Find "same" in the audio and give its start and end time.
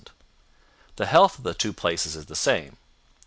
2.35-2.77